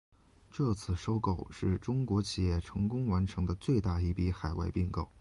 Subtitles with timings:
[0.49, 5.07] 这次收购是中国企业成功完成的最大一笔海外并购。